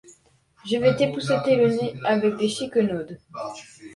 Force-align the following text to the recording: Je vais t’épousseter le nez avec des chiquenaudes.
Je 0.67 0.77
vais 0.77 0.95
t’épousseter 0.95 1.57
le 1.57 1.67
nez 1.75 1.93
avec 2.05 2.35
des 2.35 2.49
chiquenaudes. 2.49 3.19